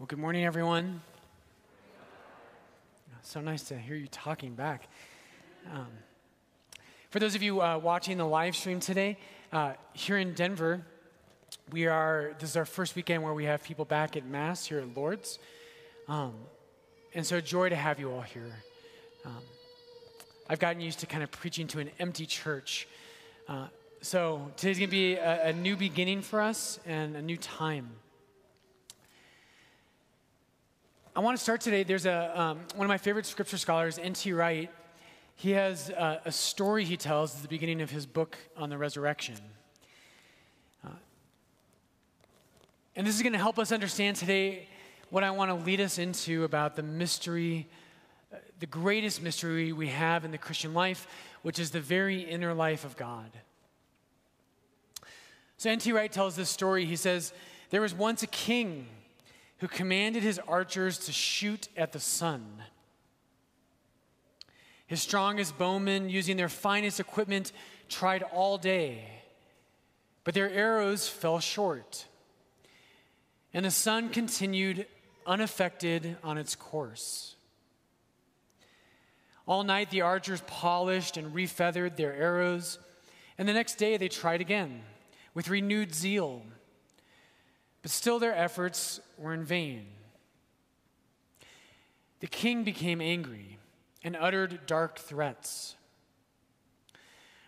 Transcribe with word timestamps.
Well, 0.00 0.06
good 0.06 0.18
morning, 0.18 0.46
everyone. 0.46 1.02
So 3.20 3.42
nice 3.42 3.64
to 3.64 3.76
hear 3.76 3.96
you 3.96 4.06
talking 4.06 4.54
back. 4.54 4.88
Um, 5.70 5.88
for 7.10 7.18
those 7.18 7.34
of 7.34 7.42
you 7.42 7.60
uh, 7.60 7.76
watching 7.76 8.16
the 8.16 8.24
live 8.24 8.56
stream 8.56 8.80
today, 8.80 9.18
uh, 9.52 9.74
here 9.92 10.16
in 10.16 10.32
Denver, 10.32 10.80
we 11.70 11.86
are, 11.86 12.34
this 12.38 12.48
is 12.48 12.56
our 12.56 12.64
first 12.64 12.96
weekend 12.96 13.22
where 13.22 13.34
we 13.34 13.44
have 13.44 13.62
people 13.62 13.84
back 13.84 14.16
at 14.16 14.24
Mass 14.24 14.64
here 14.64 14.78
at 14.78 14.96
Lourdes. 14.96 15.38
Um, 16.08 16.32
and 17.14 17.26
so, 17.26 17.38
joy 17.38 17.68
to 17.68 17.76
have 17.76 18.00
you 18.00 18.10
all 18.10 18.22
here. 18.22 18.54
Um, 19.26 19.42
I've 20.48 20.60
gotten 20.60 20.80
used 20.80 21.00
to 21.00 21.06
kind 21.06 21.22
of 21.22 21.30
preaching 21.30 21.66
to 21.66 21.78
an 21.78 21.90
empty 21.98 22.24
church. 22.24 22.88
Uh, 23.46 23.66
so, 24.00 24.50
today's 24.56 24.78
going 24.78 24.88
to 24.88 24.96
be 24.96 25.16
a, 25.16 25.48
a 25.48 25.52
new 25.52 25.76
beginning 25.76 26.22
for 26.22 26.40
us 26.40 26.80
and 26.86 27.16
a 27.16 27.22
new 27.22 27.36
time. 27.36 27.90
I 31.14 31.18
want 31.18 31.36
to 31.36 31.42
start 31.42 31.60
today. 31.60 31.82
There's 31.82 32.06
a, 32.06 32.40
um, 32.40 32.60
one 32.76 32.84
of 32.84 32.88
my 32.88 32.96
favorite 32.96 33.26
scripture 33.26 33.58
scholars, 33.58 33.98
N.T. 33.98 34.32
Wright. 34.32 34.70
He 35.34 35.50
has 35.50 35.90
a, 35.90 36.20
a, 36.26 36.30
story 36.30 36.84
he 36.84 36.96
tells 36.96 37.34
at 37.34 37.42
the 37.42 37.48
beginning 37.48 37.80
of 37.80 37.90
his 37.90 38.06
book 38.06 38.38
on 38.56 38.70
the 38.70 38.78
resurrection. 38.78 39.34
Uh, 40.86 40.90
and 42.94 43.04
this 43.04 43.16
is 43.16 43.22
going 43.22 43.32
to 43.32 43.40
help 43.40 43.58
us 43.58 43.72
understand 43.72 44.18
today 44.18 44.68
what 45.08 45.24
I 45.24 45.32
want 45.32 45.50
to 45.50 45.66
lead 45.66 45.80
us 45.80 45.98
into 45.98 46.44
about 46.44 46.76
the 46.76 46.84
mystery, 46.84 47.66
uh, 48.32 48.36
the 48.60 48.66
greatest 48.66 49.20
mystery 49.20 49.72
we 49.72 49.88
have 49.88 50.24
in 50.24 50.30
the 50.30 50.38
Christian 50.38 50.74
life, 50.74 51.08
which 51.42 51.58
is 51.58 51.72
the 51.72 51.80
very 51.80 52.20
inner 52.20 52.54
life 52.54 52.84
of 52.84 52.96
God. 52.96 53.32
So 55.56 55.70
N.T. 55.70 55.90
Wright 55.90 56.12
tells 56.12 56.36
this 56.36 56.50
story. 56.50 56.84
He 56.84 56.94
says, 56.94 57.32
There 57.70 57.80
was 57.80 57.94
once 57.94 58.22
a 58.22 58.28
king 58.28 58.86
who 59.60 59.68
commanded 59.68 60.22
his 60.22 60.38
archers 60.48 60.98
to 60.98 61.12
shoot 61.12 61.68
at 61.76 61.92
the 61.92 62.00
sun. 62.00 62.44
His 64.86 65.02
strongest 65.02 65.56
bowmen, 65.58 66.08
using 66.08 66.36
their 66.36 66.48
finest 66.48 66.98
equipment, 66.98 67.52
tried 67.88 68.22
all 68.22 68.58
day, 68.58 69.04
but 70.24 70.34
their 70.34 70.50
arrows 70.50 71.08
fell 71.08 71.40
short. 71.40 72.06
And 73.52 73.64
the 73.64 73.70
sun 73.70 74.08
continued 74.08 74.86
unaffected 75.26 76.16
on 76.24 76.38
its 76.38 76.56
course. 76.56 77.36
All 79.46 79.62
night 79.62 79.90
the 79.90 80.00
archers 80.00 80.42
polished 80.46 81.16
and 81.16 81.34
refeathered 81.34 81.96
their 81.96 82.14
arrows, 82.14 82.78
and 83.36 83.48
the 83.48 83.52
next 83.52 83.74
day 83.74 83.96
they 83.96 84.08
tried 84.08 84.40
again 84.40 84.82
with 85.34 85.48
renewed 85.48 85.94
zeal. 85.94 86.42
But 87.82 87.90
still, 87.90 88.18
their 88.18 88.34
efforts 88.34 89.00
were 89.16 89.32
in 89.32 89.44
vain. 89.44 89.86
The 92.20 92.26
king 92.26 92.64
became 92.64 93.00
angry 93.00 93.58
and 94.04 94.16
uttered 94.16 94.66
dark 94.66 94.98
threats. 94.98 95.76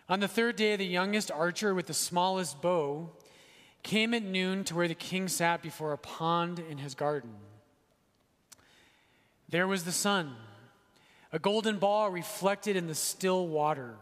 On 0.09 0.19
the 0.19 0.27
third 0.27 0.55
day, 0.55 0.75
the 0.75 0.85
youngest 0.85 1.31
archer 1.31 1.73
with 1.73 1.87
the 1.87 1.93
smallest 1.93 2.61
bow 2.61 3.11
came 3.83 4.13
at 4.13 4.23
noon 4.23 4.63
to 4.65 4.75
where 4.75 4.87
the 4.87 4.95
king 4.95 5.27
sat 5.27 5.61
before 5.61 5.93
a 5.93 5.97
pond 5.97 6.59
in 6.59 6.77
his 6.77 6.95
garden. 6.95 7.35
There 9.49 9.67
was 9.67 9.83
the 9.83 9.91
sun, 9.91 10.35
a 11.31 11.39
golden 11.39 11.77
ball 11.77 12.09
reflected 12.09 12.75
in 12.75 12.87
the 12.87 12.95
still 12.95 13.47
water. 13.47 13.95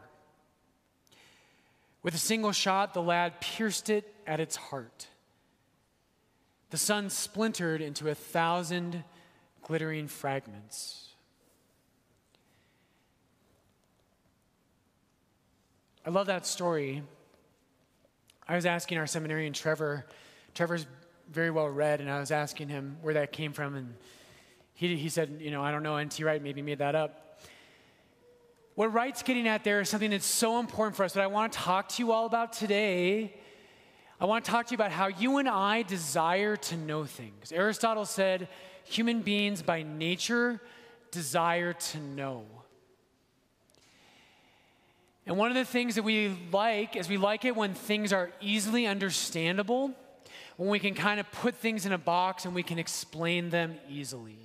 With 2.04 2.16
a 2.16 2.20
single 2.20 2.52
shot, 2.52 2.94
the 2.94 3.02
lad 3.02 3.42
pierced 3.42 3.90
it 3.90 4.14
at 4.26 4.40
its 4.40 4.56
heart. 4.56 5.08
The 6.72 6.78
sun 6.78 7.10
splintered 7.10 7.82
into 7.82 8.10
a 8.10 8.16
thousand 8.16 9.04
glittering 9.62 10.08
fragments. 10.08 11.10
I 16.06 16.10
love 16.10 16.28
that 16.28 16.46
story. 16.46 17.04
I 18.48 18.56
was 18.56 18.66
asking 18.66 18.98
our 18.98 19.06
seminarian, 19.06 19.52
Trevor, 19.52 20.06
Trevor's 20.56 20.88
very 21.30 21.52
well 21.52 21.68
read, 21.68 22.00
and 22.00 22.10
I 22.10 22.20
was 22.20 22.32
asking 22.32 22.70
him 22.70 22.98
where 23.02 23.14
that 23.16 23.34
came 23.34 23.52
from, 23.52 23.76
and 23.76 23.94
he, 24.74 24.96
he 24.96 25.10
said, 25.10 25.40
You 25.42 25.52
know, 25.52 25.62
I 25.62 25.72
don't 25.72 25.84
know, 25.84 25.98
N.T. 25.98 26.24
Wright 26.24 26.42
maybe 26.42 26.62
made 26.62 26.80
that 26.80 26.96
up. 26.96 27.42
What 28.76 28.94
Wright's 28.94 29.24
getting 29.24 29.46
at 29.46 29.66
there 29.66 29.82
is 29.82 29.90
something 29.90 30.12
that's 30.12 30.26
so 30.26 30.58
important 30.58 30.96
for 30.96 31.04
us, 31.04 31.14
that 31.14 31.24
I 31.24 31.28
want 31.28 31.52
to 31.52 31.60
talk 31.60 31.90
to 31.90 32.02
you 32.02 32.14
all 32.14 32.26
about 32.26 32.54
today 32.54 33.36
I 34.22 34.26
want 34.26 34.46
to 34.46 34.52
talk 34.52 34.68
to 34.68 34.72
you 34.72 34.76
about 34.76 34.92
how 34.92 35.08
you 35.08 35.40
and 35.40 35.50
I 35.50 35.82
desire 35.82 36.56
to 36.56 36.78
know 36.78 37.06
things. 37.06 37.52
Aristotle 37.52 38.06
said 38.06 38.50
human 38.84 39.24
beings 39.24 39.64
by 39.64 39.82
nature 39.82 40.62
desire 41.10 41.74
to 41.74 42.00
know. 42.00 42.46
And 45.26 45.38
one 45.38 45.50
of 45.50 45.56
the 45.56 45.66
things 45.66 45.96
that 45.96 46.04
we 46.04 46.38
like 46.52 46.96
is 46.96 47.10
we 47.10 47.18
like 47.18 47.46
it 47.46 47.56
when 47.56 47.74
things 47.74 48.14
are 48.14 48.30
easily 48.40 48.86
understandable, 48.86 49.92
when 50.56 50.70
we 50.70 50.78
can 50.78 50.94
kind 50.94 51.20
of 51.20 51.32
put 51.32 51.56
things 51.56 51.88
in 51.88 51.92
a 51.92 51.98
box 51.98 52.46
and 52.46 52.54
we 52.54 52.62
can 52.62 52.78
explain 52.78 53.50
them 53.50 53.74
easily. 53.90 54.38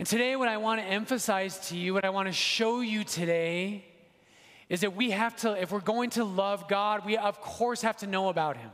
And 0.00 0.08
today, 0.08 0.34
what 0.34 0.48
I 0.48 0.56
want 0.56 0.80
to 0.80 0.86
emphasize 0.86 1.68
to 1.68 1.76
you, 1.76 1.94
what 1.94 2.04
I 2.04 2.10
want 2.10 2.26
to 2.26 2.32
show 2.32 2.80
you 2.80 3.04
today, 3.04 3.84
is 4.68 4.80
that 4.80 4.96
we 4.96 5.10
have 5.10 5.36
to, 5.36 5.60
if 5.60 5.70
we're 5.72 5.80
going 5.80 6.10
to 6.10 6.24
love 6.24 6.68
God, 6.68 7.04
we 7.04 7.16
of 7.16 7.40
course 7.40 7.82
have 7.82 7.98
to 7.98 8.06
know 8.06 8.28
about 8.28 8.56
Him. 8.56 8.70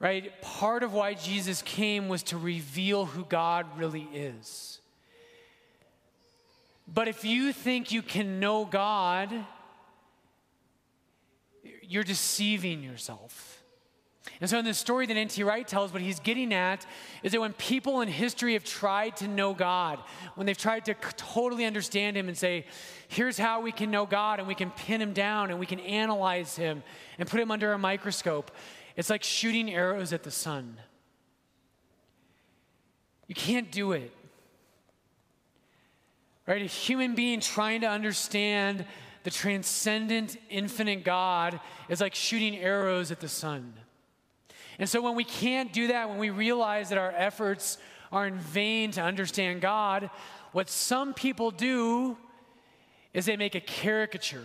Right? 0.00 0.40
Part 0.42 0.82
of 0.82 0.92
why 0.92 1.14
Jesus 1.14 1.62
came 1.62 2.08
was 2.08 2.22
to 2.24 2.36
reveal 2.36 3.06
who 3.06 3.24
God 3.24 3.66
really 3.78 4.08
is. 4.12 4.80
But 6.86 7.08
if 7.08 7.24
you 7.24 7.52
think 7.52 7.92
you 7.92 8.02
can 8.02 8.40
know 8.40 8.64
God, 8.64 9.32
you're 11.82 12.04
deceiving 12.04 12.82
yourself. 12.82 13.63
And 14.40 14.48
so, 14.48 14.58
in 14.58 14.64
the 14.64 14.74
story 14.74 15.06
that 15.06 15.16
N.T. 15.16 15.42
Wright 15.44 15.66
tells, 15.66 15.92
what 15.92 16.00
he's 16.02 16.18
getting 16.18 16.52
at 16.52 16.86
is 17.22 17.32
that 17.32 17.40
when 17.40 17.52
people 17.52 18.00
in 18.00 18.08
history 18.08 18.54
have 18.54 18.64
tried 18.64 19.16
to 19.18 19.28
know 19.28 19.52
God, 19.52 19.98
when 20.34 20.46
they've 20.46 20.56
tried 20.56 20.86
to 20.86 20.94
totally 21.16 21.64
understand 21.64 22.16
Him 22.16 22.28
and 22.28 22.36
say, 22.36 22.64
here's 23.08 23.38
how 23.38 23.60
we 23.60 23.70
can 23.70 23.90
know 23.90 24.06
God 24.06 24.38
and 24.38 24.48
we 24.48 24.54
can 24.54 24.70
pin 24.70 25.00
Him 25.00 25.12
down 25.12 25.50
and 25.50 25.60
we 25.60 25.66
can 25.66 25.80
analyze 25.80 26.56
Him 26.56 26.82
and 27.18 27.28
put 27.28 27.38
Him 27.38 27.50
under 27.50 27.72
a 27.72 27.78
microscope, 27.78 28.50
it's 28.96 29.10
like 29.10 29.22
shooting 29.22 29.72
arrows 29.72 30.12
at 30.12 30.22
the 30.22 30.30
sun. 30.30 30.78
You 33.26 33.34
can't 33.34 33.70
do 33.70 33.92
it. 33.92 34.10
Right? 36.46 36.62
A 36.62 36.66
human 36.66 37.14
being 37.14 37.40
trying 37.40 37.82
to 37.82 37.88
understand 37.88 38.84
the 39.22 39.30
transcendent, 39.30 40.36
infinite 40.50 41.04
God 41.04 41.60
is 41.88 42.00
like 42.00 42.14
shooting 42.14 42.56
arrows 42.56 43.10
at 43.10 43.20
the 43.20 43.28
sun. 43.28 43.74
And 44.78 44.88
so 44.88 45.00
when 45.00 45.14
we 45.14 45.24
can't 45.24 45.72
do 45.72 45.88
that, 45.88 46.08
when 46.08 46.18
we 46.18 46.30
realize 46.30 46.88
that 46.88 46.98
our 46.98 47.12
efforts 47.12 47.78
are 48.10 48.26
in 48.26 48.38
vain 48.38 48.90
to 48.92 49.02
understand 49.02 49.60
God, 49.60 50.10
what 50.52 50.68
some 50.68 51.14
people 51.14 51.50
do 51.50 52.16
is 53.12 53.26
they 53.26 53.36
make 53.36 53.54
a 53.54 53.60
caricature. 53.60 54.44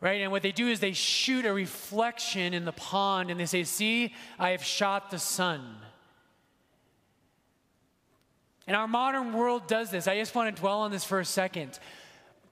Right? 0.00 0.22
And 0.22 0.32
what 0.32 0.42
they 0.42 0.52
do 0.52 0.68
is 0.68 0.80
they 0.80 0.92
shoot 0.92 1.44
a 1.44 1.52
reflection 1.52 2.54
in 2.54 2.64
the 2.64 2.72
pond 2.72 3.30
and 3.30 3.38
they 3.38 3.46
say, 3.46 3.64
See, 3.64 4.14
I 4.38 4.50
have 4.50 4.64
shot 4.64 5.10
the 5.10 5.18
sun. 5.18 5.62
And 8.66 8.76
our 8.76 8.88
modern 8.88 9.32
world 9.32 9.66
does 9.66 9.90
this. 9.90 10.06
I 10.06 10.16
just 10.16 10.34
want 10.34 10.54
to 10.54 10.60
dwell 10.60 10.80
on 10.80 10.90
this 10.90 11.04
for 11.04 11.20
a 11.20 11.24
second. 11.24 11.78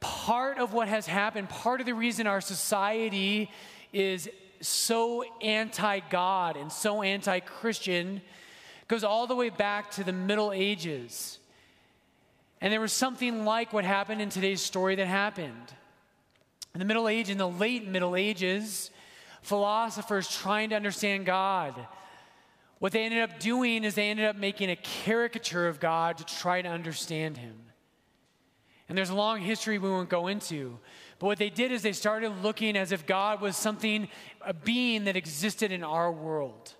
Part 0.00 0.58
of 0.58 0.72
what 0.72 0.88
has 0.88 1.06
happened, 1.06 1.48
part 1.48 1.80
of 1.80 1.86
the 1.86 1.94
reason 1.94 2.26
our 2.26 2.40
society 2.40 3.50
is 3.92 4.28
so 4.60 5.24
anti 5.40 6.00
God 6.00 6.56
and 6.56 6.70
so 6.70 7.02
anti 7.02 7.40
Christian 7.40 8.22
goes 8.88 9.04
all 9.04 9.26
the 9.26 9.36
way 9.36 9.50
back 9.50 9.90
to 9.92 10.04
the 10.04 10.12
Middle 10.12 10.52
Ages. 10.52 11.38
And 12.60 12.72
there 12.72 12.80
was 12.80 12.92
something 12.92 13.44
like 13.44 13.72
what 13.72 13.84
happened 13.84 14.20
in 14.20 14.30
today's 14.30 14.60
story 14.60 14.96
that 14.96 15.06
happened. 15.06 15.72
In 16.74 16.80
the 16.80 16.84
Middle 16.84 17.08
Age, 17.08 17.30
in 17.30 17.38
the 17.38 17.48
late 17.48 17.86
Middle 17.86 18.16
Ages, 18.16 18.90
philosophers 19.42 20.28
trying 20.28 20.70
to 20.70 20.76
understand 20.76 21.26
God, 21.26 21.74
what 22.78 22.92
they 22.92 23.04
ended 23.04 23.20
up 23.20 23.40
doing 23.40 23.84
is 23.84 23.94
they 23.94 24.10
ended 24.10 24.26
up 24.26 24.36
making 24.36 24.70
a 24.70 24.76
caricature 24.76 25.68
of 25.68 25.80
God 25.80 26.18
to 26.18 26.24
try 26.24 26.62
to 26.62 26.68
understand 26.68 27.36
Him. 27.36 27.54
And 28.88 28.96
there's 28.96 29.10
a 29.10 29.14
long 29.14 29.40
history 29.40 29.78
we 29.78 29.90
won't 29.90 30.08
go 30.08 30.28
into. 30.28 30.78
But 31.18 31.26
what 31.26 31.38
they 31.38 31.50
did 31.50 31.72
is 31.72 31.82
they 31.82 31.92
started 31.92 32.30
looking 32.42 32.76
as 32.76 32.92
if 32.92 33.06
God 33.06 33.40
was 33.40 33.56
something, 33.56 34.08
a 34.40 34.54
being 34.54 35.04
that 35.04 35.16
existed 35.16 35.72
in 35.72 35.82
our 35.82 36.12
world. 36.12 36.74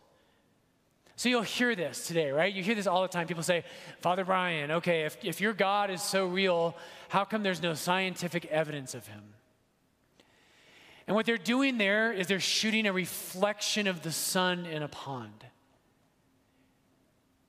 So 1.16 1.28
you'll 1.28 1.42
hear 1.42 1.74
this 1.74 2.06
today, 2.06 2.30
right? 2.30 2.52
You 2.54 2.62
hear 2.62 2.76
this 2.76 2.86
all 2.86 3.02
the 3.02 3.08
time. 3.08 3.26
People 3.26 3.42
say, 3.42 3.64
Father 4.00 4.24
Brian, 4.24 4.70
okay, 4.70 5.02
if, 5.02 5.16
if 5.24 5.40
your 5.40 5.52
God 5.52 5.90
is 5.90 6.00
so 6.00 6.26
real, 6.26 6.76
how 7.08 7.24
come 7.24 7.42
there's 7.42 7.60
no 7.60 7.74
scientific 7.74 8.46
evidence 8.46 8.94
of 8.94 9.04
him? 9.08 9.34
And 11.08 11.16
what 11.16 11.26
they're 11.26 11.36
doing 11.36 11.76
there 11.76 12.12
is 12.12 12.28
they're 12.28 12.38
shooting 12.38 12.86
a 12.86 12.92
reflection 12.92 13.88
of 13.88 14.02
the 14.02 14.12
sun 14.12 14.66
in 14.66 14.84
a 14.84 14.88
pond. 14.88 15.44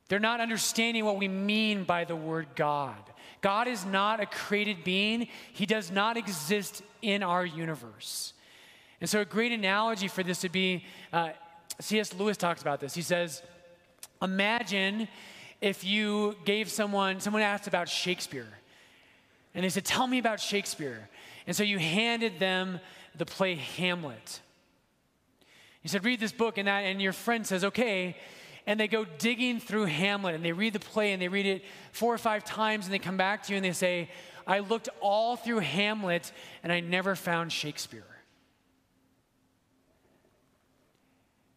They're 0.09 0.19
not 0.19 0.41
understanding 0.41 1.05
what 1.05 1.17
we 1.17 1.27
mean 1.27 1.83
by 1.83 2.03
the 2.03 2.15
word 2.15 2.47
God. 2.55 2.97
God 3.41 3.67
is 3.67 3.85
not 3.85 4.19
a 4.19 4.25
created 4.25 4.83
being, 4.83 5.27
He 5.53 5.65
does 5.65 5.91
not 5.91 6.17
exist 6.17 6.81
in 7.01 7.23
our 7.23 7.45
universe. 7.45 8.33
And 8.99 9.09
so, 9.09 9.21
a 9.21 9.25
great 9.25 9.53
analogy 9.53 10.09
for 10.09 10.23
this 10.23 10.43
would 10.43 10.51
be 10.51 10.83
uh, 11.13 11.29
C.S. 11.79 12.13
Lewis 12.15 12.35
talks 12.35 12.61
about 12.61 12.81
this. 12.81 12.93
He 12.93 13.03
says, 13.03 13.41
Imagine 14.21 15.07
if 15.61 15.85
you 15.85 16.35
gave 16.43 16.69
someone, 16.69 17.21
someone 17.21 17.43
asked 17.43 17.67
about 17.67 17.87
Shakespeare, 17.87 18.49
and 19.53 19.63
they 19.63 19.69
said, 19.69 19.85
Tell 19.85 20.07
me 20.07 20.17
about 20.17 20.41
Shakespeare. 20.41 21.07
And 21.47 21.55
so 21.55 21.63
you 21.63 21.79
handed 21.79 22.39
them 22.39 22.79
the 23.15 23.25
play 23.25 23.55
Hamlet. 23.55 24.41
You 25.83 25.89
said, 25.89 26.03
Read 26.03 26.19
this 26.19 26.33
book, 26.33 26.57
and, 26.57 26.67
that, 26.67 26.79
and 26.79 26.99
your 26.99 27.13
friend 27.13 27.45
says, 27.45 27.63
Okay 27.63 28.17
and 28.69 28.79
they 28.79 28.87
go 28.87 29.03
digging 29.03 29.59
through 29.59 29.85
Hamlet 29.85 30.35
and 30.35 30.45
they 30.45 30.51
read 30.51 30.73
the 30.73 30.79
play 30.79 31.11
and 31.11 31.19
they 31.19 31.27
read 31.27 31.47
it 31.47 31.63
four 31.91 32.13
or 32.13 32.19
five 32.19 32.43
times 32.43 32.85
and 32.85 32.93
they 32.93 32.99
come 32.99 33.17
back 33.17 33.41
to 33.41 33.51
you 33.51 33.57
and 33.57 33.65
they 33.65 33.71
say, 33.71 34.11
I 34.45 34.59
looked 34.59 34.89
all 35.01 35.35
through 35.35 35.61
Hamlet 35.61 36.31
and 36.61 36.71
I 36.71 36.79
never 36.79 37.15
found 37.15 37.51
Shakespeare. 37.51 38.05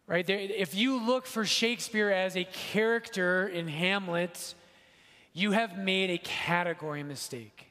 Right? 0.07 0.25
There, 0.25 0.39
if 0.39 0.73
you 0.73 1.05
look 1.05 1.27
for 1.27 1.45
Shakespeare 1.45 2.09
as 2.09 2.35
a 2.35 2.45
character 2.45 3.47
in 3.47 3.67
Hamlet, 3.67 4.55
you 5.33 5.51
have 5.51 5.77
made 5.77 6.09
a 6.09 6.17
category 6.17 7.03
mistake. 7.03 7.67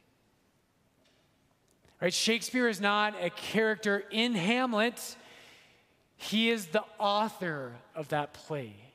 Right? 2.00 2.14
Shakespeare 2.14 2.68
is 2.68 2.80
not 2.80 3.16
a 3.20 3.30
character 3.30 4.04
in 4.12 4.34
Hamlet, 4.34 5.16
he 6.16 6.48
is 6.48 6.66
the 6.66 6.84
author 7.00 7.72
of 7.96 8.10
that 8.10 8.34
play. 8.34 8.91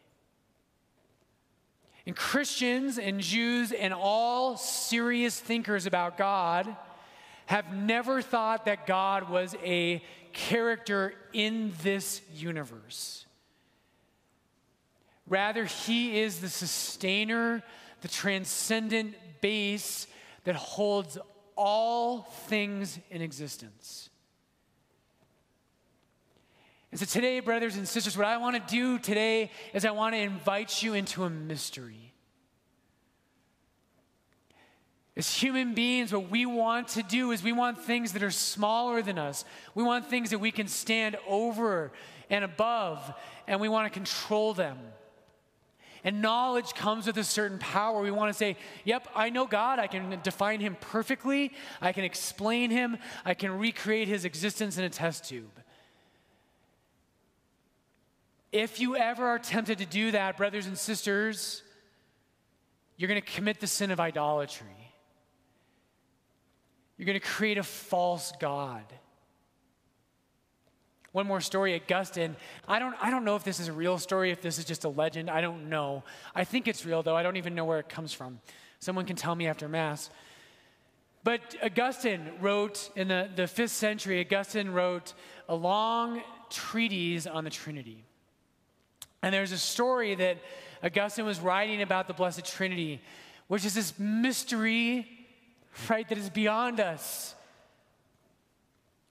And 2.07 2.15
Christians 2.15 2.97
and 2.97 3.19
Jews 3.19 3.73
and 3.73 3.93
all 3.93 4.55
serious 4.55 5.37
thinkers 5.37 5.85
about 5.85 6.17
God 6.17 6.73
have 7.47 7.73
never 7.73 8.21
thought 8.21 8.63
that 8.63 8.87
God 8.87 9.29
was 9.29 9.57
a 9.61 10.01
character 10.31 11.13
in 11.33 11.73
this 11.83 12.21
universe. 12.33 13.25
Rather, 15.27 15.65
He 15.65 16.21
is 16.21 16.39
the 16.39 16.47
sustainer, 16.47 17.61
the 17.99 18.07
transcendent 18.07 19.13
base 19.41 20.07
that 20.45 20.55
holds 20.55 21.17
all 21.57 22.21
things 22.21 22.99
in 23.09 23.21
existence. 23.21 24.09
And 26.91 26.99
so, 26.99 27.05
today, 27.05 27.39
brothers 27.41 27.75
and 27.75 27.87
sisters, 27.87 28.17
what 28.17 28.27
I 28.27 28.37
want 28.37 28.55
to 28.55 28.73
do 28.73 28.97
today 28.97 29.51
is 29.73 29.83
I 29.83 29.91
want 29.91 30.15
to 30.15 30.19
invite 30.19 30.81
you 30.81 30.93
into 30.93 31.25
a 31.25 31.29
mystery. 31.29 32.13
As 35.17 35.33
human 35.33 35.73
beings, 35.73 36.13
what 36.13 36.29
we 36.29 36.45
want 36.45 36.89
to 36.89 37.03
do 37.03 37.31
is 37.31 37.41
we 37.43 37.51
want 37.51 37.79
things 37.79 38.13
that 38.13 38.21
are 38.21 38.31
smaller 38.31 39.01
than 39.01 39.17
us. 39.17 39.45
We 39.73 39.83
want 39.83 40.05
things 40.05 40.29
that 40.29 40.37
we 40.37 40.51
can 40.51 40.67
stand 40.67 41.17
over 41.27 41.91
and 42.29 42.45
above, 42.45 43.13
and 43.47 43.59
we 43.59 43.67
want 43.67 43.87
to 43.87 43.89
control 43.89 44.53
them. 44.53 44.77
And 46.03 46.21
knowledge 46.21 46.73
comes 46.73 47.07
with 47.07 47.17
a 47.17 47.23
certain 47.23 47.57
power. 47.57 47.99
We 48.01 48.11
want 48.11 48.31
to 48.31 48.37
say, 48.37 48.57
Yep, 48.85 49.09
I 49.15 49.29
know 49.29 49.45
God. 49.45 49.79
I 49.79 49.87
can 49.87 50.19
define 50.23 50.59
him 50.59 50.77
perfectly. 50.79 51.51
I 51.81 51.91
can 51.91 52.03
explain 52.03 52.69
him. 52.69 52.97
I 53.25 53.33
can 53.33 53.57
recreate 53.57 54.07
his 54.07 54.23
existence 54.23 54.77
in 54.77 54.83
a 54.83 54.89
test 54.89 55.27
tube. 55.27 55.51
If 58.51 58.79
you 58.79 58.95
ever 58.95 59.25
are 59.27 59.39
tempted 59.39 59.79
to 59.79 59.85
do 59.85 60.11
that, 60.11 60.37
brothers 60.37 60.67
and 60.67 60.77
sisters, 60.77 61.63
you're 62.95 63.09
going 63.09 63.21
to 63.21 63.27
commit 63.27 63.59
the 63.59 63.67
sin 63.67 63.91
of 63.91 63.99
idolatry. 63.99 64.67
You're 66.97 67.05
going 67.05 67.19
to 67.19 67.25
create 67.25 67.57
a 67.57 67.63
false 67.63 68.33
God. 68.39 68.83
One 71.11 71.27
more 71.27 71.41
story, 71.41 71.75
Augustine. 71.75 72.35
I 72.67 72.79
don't, 72.79 72.95
I 73.01 73.09
don't 73.09 73.23
know 73.25 73.35
if 73.35 73.43
this 73.43 73.59
is 73.59 73.67
a 73.67 73.73
real 73.73 73.97
story, 73.97 74.31
if 74.31 74.41
this 74.41 74.57
is 74.57 74.65
just 74.65 74.83
a 74.83 74.89
legend. 74.89 75.29
I 75.29 75.41
don't 75.41 75.69
know. 75.69 76.03
I 76.35 76.43
think 76.43 76.67
it's 76.67 76.85
real, 76.85 77.03
though. 77.03 77.15
I 77.15 77.23
don't 77.23 77.37
even 77.37 77.55
know 77.55 77.65
where 77.65 77.79
it 77.79 77.89
comes 77.89 78.13
from. 78.13 78.39
Someone 78.79 79.05
can 79.05 79.15
tell 79.15 79.35
me 79.35 79.47
after 79.47 79.67
Mass. 79.67 80.09
But 81.23 81.55
Augustine 81.63 82.31
wrote, 82.39 82.89
in 82.95 83.09
the, 83.09 83.29
the 83.35 83.47
fifth 83.47 83.71
century, 83.71 84.19
Augustine 84.21 84.69
wrote 84.69 85.13
a 85.49 85.55
long 85.55 86.21
treatise 86.49 87.27
on 87.27 87.43
the 87.43 87.49
Trinity. 87.49 88.06
And 89.27 89.33
there's 89.33 89.51
a 89.51 89.57
story 89.57 90.15
that 90.15 90.37
Augustine 90.81 91.25
was 91.25 91.41
writing 91.41 91.81
about 91.81 92.07
the 92.07 92.13
Blessed 92.13 92.45
Trinity, 92.45 93.01
which 93.49 93.65
is 93.65 93.73
this 93.73 93.99
mystery, 93.99 95.05
right, 95.89 96.07
that 96.07 96.17
is 96.17 96.29
beyond 96.29 96.79
us. 96.79 97.35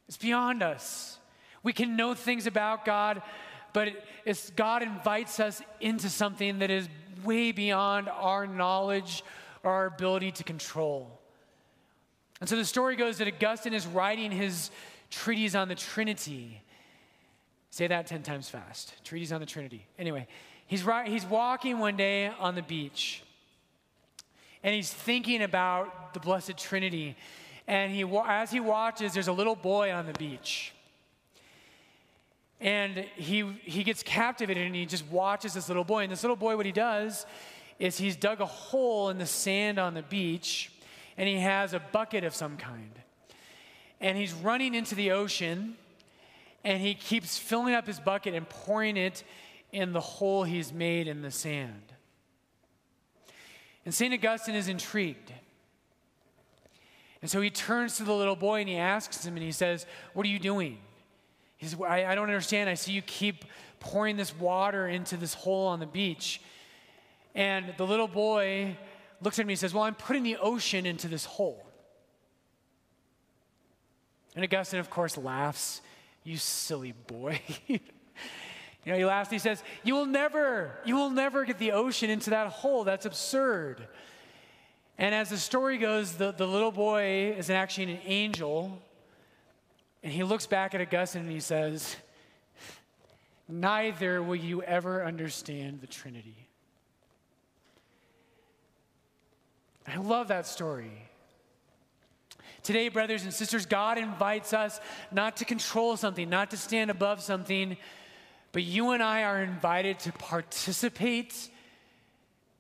It's 0.09 0.17
beyond 0.17 0.63
us. 0.63 1.19
We 1.63 1.75
can 1.75 1.97
know 1.97 2.15
things 2.15 2.47
about 2.47 2.87
God, 2.87 3.21
but 3.75 3.91
it's, 4.25 4.49
God 4.49 4.83
invites 4.83 5.39
us 5.39 5.61
into 5.83 6.09
something 6.09 6.61
that 6.61 6.71
is 6.71 6.89
way 7.23 7.53
beyond 7.53 8.09
our 8.09 8.47
knowledge 8.47 9.23
or 9.65 9.71
our 9.71 9.85
ability 9.85 10.33
to 10.33 10.45
control. 10.45 11.21
And 12.41 12.49
so 12.49 12.57
the 12.57 12.65
story 12.65 12.97
goes 12.97 13.19
that 13.19 13.29
Augustine 13.29 13.75
is 13.75 13.87
writing 13.87 14.31
his 14.31 14.71
treatise 15.11 15.55
on 15.55 15.69
the 15.69 15.75
Trinity. 15.75 16.63
Say 17.77 17.89
that 17.89 18.07
10 18.07 18.23
times 18.23 18.49
fast. 18.49 18.95
Treatise 19.05 19.33
on 19.33 19.41
the 19.41 19.47
Trinity. 19.47 19.85
Anyway, 19.99 20.27
he's, 20.67 20.83
he's 21.05 21.27
walking 21.27 21.79
one 21.79 21.95
day 21.95 22.29
on 22.29 22.55
the 22.55 22.63
beach 22.63 23.23
and 24.63 24.75
he's 24.75 24.91
thinking 24.91 25.43
about 25.43 26.15
the 26.15 26.21
Blessed 26.21 26.57
Trinity. 26.57 27.19
And 27.67 27.93
he, 27.93 28.03
as 28.27 28.51
he 28.51 28.61
watches, 28.61 29.13
there's 29.13 29.29
a 29.29 29.33
little 29.33 29.55
boy 29.55 29.93
on 29.93 30.07
the 30.07 30.15
beach. 30.15 30.73
And 32.63 33.05
he, 33.15 33.43
he 33.65 33.85
gets 33.85 34.03
captivated 34.03 34.65
and 34.65 34.75
he 34.75 34.87
just 34.87 35.07
watches 35.09 35.53
this 35.53 35.69
little 35.69 35.85
boy. 35.85 36.05
And 36.05 36.11
this 36.11 36.23
little 36.23 36.35
boy, 36.35 36.57
what 36.57 36.65
he 36.65 36.73
does 36.73 37.27
is 37.79 37.99
he's 37.99 38.17
dug 38.17 38.41
a 38.41 38.47
hole 38.47 39.11
in 39.11 39.19
the 39.19 39.27
sand 39.27 39.79
on 39.79 39.93
the 39.93 40.03
beach 40.03 40.73
and 41.19 41.29
he 41.29 41.41
has 41.41 41.75
a 41.75 41.81
bucket 41.93 42.25
of 42.25 42.35
some 42.35 42.57
kind. 42.57 42.99
And 44.01 44.17
he's 44.17 44.33
running 44.33 44.75
into 44.75 44.95
the 44.95 45.11
ocean 45.11 45.77
and 46.67 46.83
he 46.83 46.95
keeps 46.95 47.39
filling 47.39 47.75
up 47.75 47.87
his 47.87 48.01
bucket 48.01 48.35
and 48.35 48.47
pouring 48.49 48.97
it 48.97 49.23
in 49.71 49.93
the 49.93 50.01
hole 50.01 50.43
he's 50.43 50.73
made 50.73 51.07
in 51.07 51.23
the 51.23 51.31
sand. 51.31 51.93
And 53.85 53.95
St. 53.95 54.13
Augustine 54.13 54.57
is 54.57 54.67
intrigued. 54.67 55.33
And 57.23 57.31
so 57.31 57.41
he 57.41 57.51
turns 57.51 57.99
to 57.99 58.03
the 58.03 58.13
little 58.13 58.35
boy 58.35 58.59
and 58.59 58.69
he 58.69 58.77
asks 58.77 59.25
him, 59.25 59.37
and 59.37 59.45
he 59.45 59.53
says, 59.53 59.87
What 60.13 60.27
are 60.27 60.29
you 60.29 60.41
doing? 60.41 60.79
He 61.57 61.69
says, 61.69 61.81
I, 61.81 62.05
I 62.05 62.15
don't 62.17 62.25
understand. 62.25 62.69
I 62.69 62.75
see 62.75 62.91
you 62.91 63.03
keep 63.03 63.45
pouring 63.79 64.17
this 64.17 64.37
water 64.37 64.89
into 64.89 65.17
this 65.17 65.35
hole 65.35 65.69
on 65.69 65.79
the 65.79 65.87
beach. 65.87 66.41
And 67.37 67.75
the 67.77 67.87
little 67.87 68.09
boy 68.09 68.77
looks 69.23 69.39
at 69.39 69.47
me 69.47 69.53
and 69.53 69.61
says, 69.61 69.73
Well, 69.73 69.85
I'm 69.85 69.95
putting 69.95 70.25
the 70.25 70.37
ocean 70.39 70.85
into 70.85 71.07
this 71.07 71.27
hole. 71.27 71.65
And 74.35 74.45
Augustine, 74.45 74.81
of 74.81 74.91
course, 74.91 75.17
laughs 75.17 75.81
you 76.27 76.37
silly 76.37 76.93
boy. 77.07 77.41
you 77.69 77.79
know, 78.85 78.97
he 78.97 79.05
laughs 79.05 79.31
he 79.31 79.39
says, 79.39 79.63
You 79.85 79.95
will 79.95 80.07
never, 80.07 80.79
you 80.85 80.97
will 80.97 81.11
never 81.11 81.45
get 81.45 81.59
the 81.59 81.73
ocean 81.73 82.11
into 82.11 82.31
that 82.31 82.49
hole. 82.49 82.85
That's 82.85 83.07
absurd. 83.07 83.87
And 84.99 85.15
as 85.15 85.31
the 85.31 85.37
story 85.37 85.79
goes, 85.79 86.15
the, 86.15 86.33
the 86.33 86.47
little 86.47 86.73
boy 86.73 87.35
is 87.37 87.51
actually 87.51 87.93
an 87.93 88.01
angel. 88.05 88.83
And 90.03 90.13
he 90.13 90.25
looks 90.25 90.47
back 90.47 90.75
at 90.75 90.81
Augustine 90.81 91.23
and 91.23 91.31
he 91.31 91.41
says, 91.41 91.97
Neither 93.49 94.23
will 94.23 94.37
you 94.37 94.63
ever 94.63 95.05
understand 95.05 95.81
the 95.81 95.87
Trinity. 95.87 96.49
I 99.87 99.99
love 99.99 100.29
that 100.29 100.49
story. 100.49 100.91
Today, 102.67 102.89
brothers 102.89 103.23
and 103.23 103.33
sisters, 103.33 103.65
God 103.65 103.97
invites 103.97 104.53
us 104.53 104.81
not 105.13 105.37
to 105.37 105.45
control 105.45 105.97
something, 105.97 106.29
not 106.29 106.51
to 106.51 106.57
stand 106.57 106.91
above 106.91 107.23
something, 107.23 107.77
but 108.51 108.65
you 108.65 108.91
and 108.91 109.05
I 109.05 109.23
are 109.23 109.41
invited 109.41 110.01
to 110.01 110.11
participate 110.11 111.49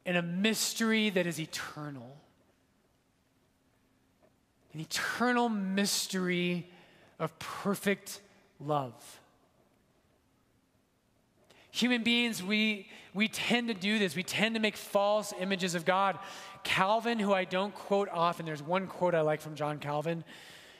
in 0.04 0.14
a 0.14 0.22
mystery 0.22 1.10
that 1.10 1.26
is 1.26 1.40
eternal. 1.40 2.16
An 4.74 4.78
eternal 4.78 5.48
mystery 5.48 6.70
of 7.18 7.36
perfect 7.40 8.20
love. 8.60 9.20
Human 11.76 12.02
beings, 12.02 12.42
we, 12.42 12.88
we 13.12 13.28
tend 13.28 13.68
to 13.68 13.74
do 13.74 13.98
this. 13.98 14.16
We 14.16 14.22
tend 14.22 14.54
to 14.54 14.60
make 14.62 14.78
false 14.78 15.34
images 15.38 15.74
of 15.74 15.84
God. 15.84 16.18
Calvin, 16.64 17.18
who 17.18 17.34
I 17.34 17.44
don't 17.44 17.74
quote 17.74 18.08
often, 18.10 18.46
there's 18.46 18.62
one 18.62 18.86
quote 18.86 19.14
I 19.14 19.20
like 19.20 19.42
from 19.42 19.54
John 19.54 19.78
Calvin. 19.78 20.24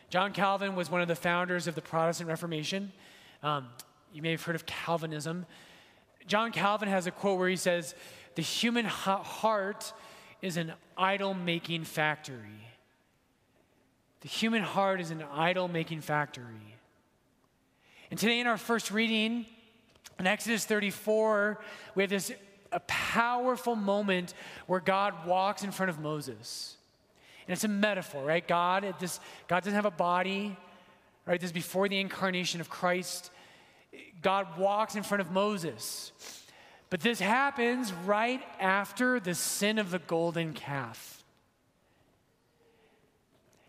John 0.09 0.33
Calvin 0.33 0.75
was 0.75 0.91
one 0.91 1.03
of 1.03 1.09
the 1.09 1.15
founders 1.15 1.67
of 1.67 1.75
the 1.75 1.83
Protestant 1.83 2.31
Reformation. 2.31 2.93
Um, 3.43 3.67
you 4.11 4.23
may 4.23 4.31
have 4.31 4.43
heard 4.43 4.55
of 4.55 4.65
Calvinism. 4.65 5.45
John 6.27 6.51
Calvin 6.51 6.89
has 6.89 7.07
a 7.07 7.11
quote 7.11 7.39
where 7.39 7.51
he 7.51 7.57
says, 7.57 7.95
The 8.35 8.41
human 8.41 8.87
heart 8.87 9.93
is 10.41 10.57
an 10.57 10.73
idol 10.97 11.35
making 11.35 11.85
factory. 11.85 12.71
The 14.23 14.29
human 14.29 14.63
heart 14.63 15.03
is 15.03 15.11
an 15.11 15.23
idol 15.31 15.69
making 15.69 16.01
factory. 16.01 16.79
And 18.11 18.19
today, 18.19 18.41
in 18.41 18.47
our 18.47 18.57
first 18.57 18.91
reading, 18.91 19.45
in 20.19 20.27
Exodus 20.27 20.65
34, 20.65 21.59
we 21.95 22.03
have 22.03 22.11
this 22.11 22.33
a 22.73 22.81
powerful 22.81 23.77
moment 23.77 24.35
where 24.67 24.81
God 24.81 25.27
walks 25.27 25.63
in 25.63 25.71
front 25.71 25.91
of 25.91 25.99
Moses. 25.99 26.77
And 27.47 27.53
it's 27.53 27.65
a 27.65 27.69
metaphor, 27.69 28.25
right? 28.25 28.47
God, 28.47 28.95
this, 28.99 29.21
God 29.49 29.61
doesn't 29.61 29.75
have 29.75 29.87
a 29.87 29.91
body, 29.91 30.57
right? 31.27 31.41
This 31.41 31.49
is 31.49 31.53
before 31.53 31.89
the 31.89 31.99
incarnation 31.99 32.61
of 32.61 32.69
Christ. 32.69 33.31
God 34.21 34.59
walks 34.59 34.97
in 34.97 35.03
front 35.03 35.21
of 35.21 35.31
Moses. 35.31 36.13
But 36.91 37.01
this 37.01 37.21
happens 37.21 37.93
right 37.93 38.43
after 38.61 39.21
the 39.21 39.35
sin 39.35 39.79
of 39.79 39.91
the 39.91 39.99
golden 40.01 40.53
calf. 40.53 41.25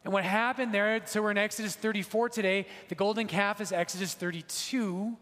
And 0.04 0.13
what 0.13 0.24
happened 0.24 0.74
there, 0.74 1.01
so 1.06 1.22
we're 1.22 1.32
in 1.32 1.38
Exodus 1.38 1.75
34 1.75 2.30
today, 2.30 2.66
the 2.88 2.96
golden 2.96 3.27
calf 3.27 3.60
is 3.60 3.72
Exodus 3.72 4.13
32. 4.13 5.18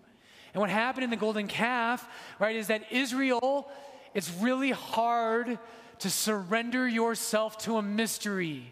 And 0.56 0.62
what 0.62 0.70
happened 0.70 1.04
in 1.04 1.10
the 1.10 1.18
golden 1.18 1.50
calf, 1.50 2.08
right, 2.40 2.56
is 2.56 2.68
that 2.68 2.90
Israel, 2.90 3.70
it's 4.14 4.32
really 4.40 4.72
hard 4.72 5.60
to 6.00 6.10
surrender 6.10 6.88
yourself 6.88 7.58
to 7.64 7.76
a 7.76 7.82
mystery. 7.82 8.72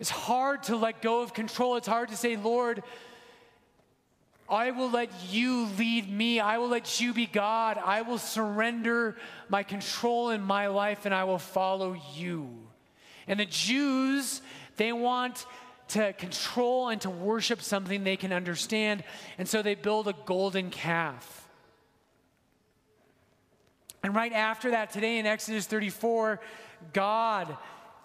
It's 0.00 0.10
hard 0.10 0.64
to 0.64 0.74
let 0.74 1.02
go 1.02 1.22
of 1.22 1.32
control. 1.32 1.76
It's 1.76 1.86
hard 1.86 2.08
to 2.08 2.16
say, 2.16 2.34
Lord, 2.34 2.82
I 4.48 4.72
will 4.72 4.90
let 4.90 5.10
you 5.30 5.68
lead 5.78 6.10
me. 6.10 6.40
I 6.40 6.58
will 6.58 6.68
let 6.68 7.00
you 7.00 7.14
be 7.14 7.26
God. 7.26 7.78
I 7.78 8.02
will 8.02 8.18
surrender 8.18 9.14
my 9.48 9.62
control 9.62 10.30
in 10.30 10.42
my 10.42 10.66
life 10.66 11.06
and 11.06 11.14
I 11.14 11.22
will 11.22 11.38
follow 11.38 11.96
you. 12.16 12.50
And 13.28 13.38
the 13.38 13.46
Jews, 13.46 14.42
they 14.78 14.92
want 14.92 15.46
to 15.94 16.12
control 16.14 16.88
and 16.88 17.00
to 17.00 17.08
worship 17.08 17.62
something 17.62 18.02
they 18.02 18.16
can 18.16 18.32
understand. 18.32 19.04
And 19.38 19.48
so 19.48 19.62
they 19.62 19.76
build 19.76 20.08
a 20.08 20.14
golden 20.26 20.70
calf. 20.70 21.48
And 24.02 24.12
right 24.12 24.32
after 24.32 24.72
that, 24.72 24.90
today 24.90 25.18
in 25.18 25.26
Exodus 25.26 25.66
34, 25.66 26.40
God 26.92 27.56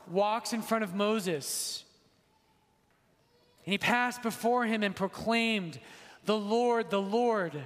walks 0.07 0.53
in 0.53 0.61
front 0.61 0.83
of 0.83 0.93
Moses. 0.93 1.83
And 3.65 3.71
he 3.71 3.79
passed 3.79 4.21
before 4.21 4.65
him 4.67 4.83
and 4.83 4.95
proclaimed, 4.95 5.79
The 6.25 6.37
Lord, 6.37 6.91
the 6.91 7.01
Lord, 7.01 7.59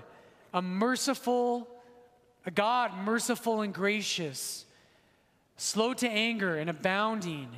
a 0.54 0.62
merciful, 0.62 1.68
a 2.46 2.52
God 2.52 2.96
merciful 2.98 3.60
and 3.60 3.74
gracious, 3.74 4.64
slow 5.58 5.94
to 5.96 6.08
anger 6.08 6.56
and 6.56 6.70
abounding 6.70 7.50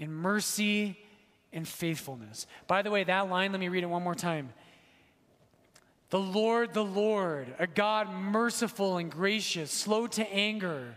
in 0.00 0.12
mercy 0.12 0.98
and 1.52 1.66
faithfulness. 1.66 2.46
By 2.66 2.82
the 2.82 2.90
way, 2.90 3.04
that 3.04 3.28
line, 3.28 3.52
let 3.52 3.60
me 3.60 3.68
read 3.68 3.84
it 3.84 3.88
one 3.88 4.02
more 4.02 4.14
time. 4.14 4.50
The 6.10 6.18
Lord, 6.18 6.74
the 6.74 6.84
Lord, 6.84 7.54
a 7.58 7.66
God 7.66 8.12
merciful 8.12 8.98
and 8.98 9.10
gracious, 9.10 9.70
slow 9.70 10.06
to 10.08 10.30
anger, 10.30 10.96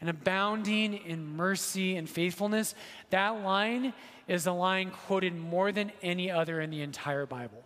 and 0.00 0.10
abounding 0.10 0.94
in 0.94 1.34
mercy 1.34 1.96
and 1.96 2.08
faithfulness. 2.08 2.74
That 3.10 3.42
line 3.42 3.94
is 4.28 4.44
the 4.44 4.52
line 4.52 4.90
quoted 4.90 5.34
more 5.34 5.72
than 5.72 5.92
any 6.02 6.30
other 6.30 6.60
in 6.60 6.70
the 6.70 6.82
entire 6.82 7.24
Bible. 7.24 7.62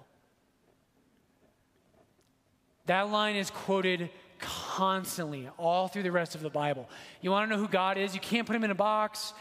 That 2.86 3.10
line 3.10 3.36
is 3.36 3.50
quoted 3.50 4.10
constantly 4.38 5.48
all 5.58 5.88
through 5.88 6.04
the 6.04 6.12
rest 6.12 6.34
of 6.34 6.42
the 6.42 6.50
Bible. 6.50 6.88
You 7.20 7.30
want 7.30 7.50
to 7.50 7.56
know 7.56 7.60
who 7.60 7.68
God 7.68 7.98
is? 7.98 8.14
You 8.14 8.20
can't 8.20 8.46
put 8.46 8.54
him 8.54 8.64
in 8.64 8.70
a 8.70 8.76
box. 8.76 9.34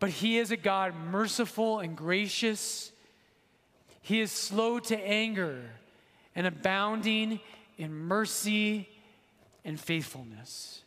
But 0.00 0.10
he 0.10 0.38
is 0.38 0.50
a 0.50 0.56
God 0.56 0.94
merciful 0.94 1.80
and 1.80 1.96
gracious. 1.96 2.92
He 4.00 4.20
is 4.20 4.30
slow 4.30 4.78
to 4.80 4.96
anger 4.96 5.60
and 6.34 6.46
abounding 6.46 7.40
in 7.76 7.92
mercy 7.92 8.88
and 9.64 9.78
faithfulness. 9.78 10.82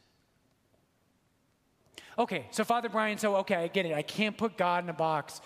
Okay, 2.17 2.45
so 2.51 2.63
Father 2.63 2.89
Brian, 2.89 3.17
so 3.17 3.37
okay, 3.37 3.55
I 3.55 3.67
get 3.67 3.85
it. 3.85 3.93
I 3.93 4.01
can't 4.01 4.37
put 4.37 4.57
God 4.57 4.83
in 4.83 4.89
a 4.89 4.93
box. 4.93 5.41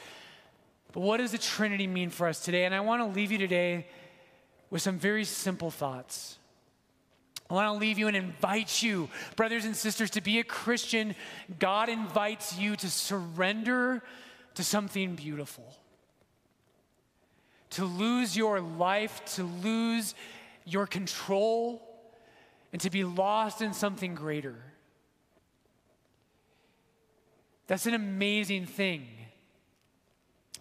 But 0.91 1.01
what 1.01 1.17
does 1.17 1.31
the 1.31 1.37
Trinity 1.37 1.87
mean 1.87 2.09
for 2.09 2.27
us 2.27 2.39
today? 2.39 2.65
And 2.65 2.73
I 2.73 2.79
want 2.79 3.01
to 3.01 3.05
leave 3.05 3.31
you 3.31 3.37
today 3.37 3.87
with 4.69 4.81
some 4.81 4.97
very 4.97 5.25
simple 5.25 5.71
thoughts. 5.71 6.37
I 7.49 7.53
want 7.53 7.75
to 7.75 7.79
leave 7.79 7.99
you 7.99 8.07
and 8.07 8.17
invite 8.17 8.81
you, 8.81 9.09
brothers 9.35 9.65
and 9.65 9.75
sisters, 9.75 10.09
to 10.11 10.21
be 10.21 10.39
a 10.39 10.43
Christian. 10.43 11.15
God 11.59 11.89
invites 11.89 12.57
you 12.57 12.75
to 12.77 12.89
surrender 12.89 14.01
to 14.55 14.63
something 14.63 15.15
beautiful, 15.15 15.75
to 17.71 17.85
lose 17.85 18.35
your 18.35 18.61
life, 18.61 19.23
to 19.35 19.43
lose 19.43 20.15
your 20.65 20.87
control, 20.87 21.81
and 22.73 22.81
to 22.81 22.89
be 22.89 23.03
lost 23.03 23.61
in 23.61 23.73
something 23.73 24.15
greater. 24.15 24.55
That's 27.67 27.85
an 27.85 27.93
amazing 27.93 28.65
thing. 28.65 29.07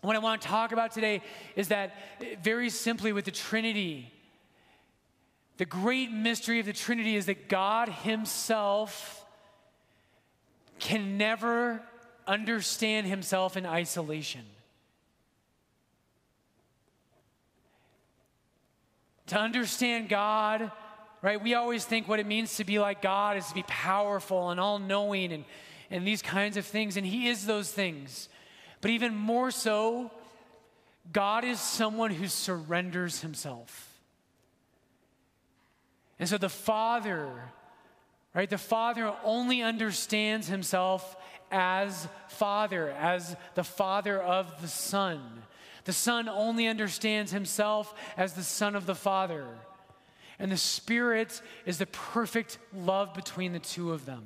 What 0.00 0.16
I 0.16 0.18
want 0.18 0.42
to 0.42 0.48
talk 0.48 0.72
about 0.72 0.92
today 0.92 1.22
is 1.56 1.68
that, 1.68 1.94
very 2.42 2.68
simply, 2.68 3.12
with 3.12 3.24
the 3.24 3.30
Trinity, 3.30 4.12
the 5.56 5.64
great 5.64 6.10
mystery 6.10 6.58
of 6.58 6.66
the 6.66 6.72
Trinity 6.72 7.16
is 7.16 7.26
that 7.26 7.48
God 7.48 7.88
Himself 7.88 9.24
can 10.80 11.16
never 11.16 11.80
understand 12.26 13.06
Himself 13.06 13.56
in 13.56 13.64
isolation. 13.64 14.42
To 19.28 19.38
understand 19.38 20.08
God, 20.08 20.70
right, 21.22 21.42
we 21.42 21.54
always 21.54 21.84
think 21.84 22.08
what 22.08 22.20
it 22.20 22.26
means 22.26 22.56
to 22.56 22.64
be 22.64 22.78
like 22.78 23.00
God 23.00 23.36
is 23.36 23.46
to 23.46 23.54
be 23.54 23.62
powerful 23.62 24.50
and 24.50 24.58
all 24.58 24.78
knowing 24.78 25.32
and, 25.32 25.44
and 25.90 26.06
these 26.06 26.20
kinds 26.20 26.56
of 26.56 26.66
things, 26.66 26.96
and 26.96 27.06
He 27.06 27.28
is 27.28 27.46
those 27.46 27.70
things. 27.70 28.28
But 28.80 28.90
even 28.90 29.14
more 29.14 29.50
so, 29.50 30.10
God 31.12 31.44
is 31.44 31.60
someone 31.60 32.10
who 32.10 32.26
surrenders 32.26 33.20
Himself. 33.20 33.93
And 36.18 36.28
so 36.28 36.38
the 36.38 36.48
Father, 36.48 37.28
right, 38.34 38.48
the 38.48 38.58
Father 38.58 39.12
only 39.24 39.62
understands 39.62 40.48
himself 40.48 41.16
as 41.50 42.08
Father, 42.28 42.90
as 42.90 43.36
the 43.54 43.64
Father 43.64 44.20
of 44.20 44.60
the 44.60 44.68
Son. 44.68 45.20
The 45.84 45.92
Son 45.92 46.28
only 46.28 46.66
understands 46.66 47.32
himself 47.32 47.94
as 48.16 48.34
the 48.34 48.42
Son 48.42 48.74
of 48.74 48.86
the 48.86 48.94
Father. 48.94 49.46
And 50.38 50.50
the 50.50 50.56
Spirit 50.56 51.40
is 51.66 51.78
the 51.78 51.86
perfect 51.86 52.58
love 52.74 53.14
between 53.14 53.52
the 53.52 53.58
two 53.58 53.92
of 53.92 54.06
them. 54.06 54.24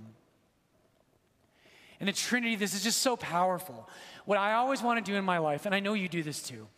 In 2.00 2.06
the 2.06 2.12
Trinity, 2.12 2.54
this 2.54 2.74
is 2.74 2.84
just 2.84 3.02
so 3.02 3.16
powerful. 3.16 3.88
What 4.24 4.38
I 4.38 4.54
always 4.54 4.82
want 4.82 5.04
to 5.04 5.10
do 5.10 5.16
in 5.16 5.24
my 5.24 5.38
life, 5.38 5.66
and 5.66 5.74
I 5.74 5.80
know 5.80 5.94
you 5.94 6.08
do 6.08 6.22
this 6.22 6.42
too. 6.42 6.68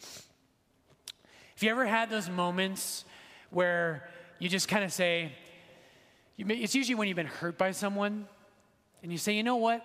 If 1.57 1.63
you 1.63 1.71
ever 1.71 1.85
had 1.85 2.09
those 2.09 2.31
moments 2.31 3.05
where 3.51 4.09
you 4.41 4.49
just 4.49 4.69
kind 4.69 4.83
of 4.83 4.93
say, 4.93 5.31
it's 6.37 6.75
usually 6.75 6.95
when 6.95 7.07
you've 7.07 7.17
been 7.17 7.27
hurt 7.27 7.59
by 7.59 7.71
someone, 7.71 8.27
and 9.03 9.13
you 9.13 9.19
say, 9.19 9.35
you 9.35 9.43
know 9.43 9.57
what? 9.57 9.85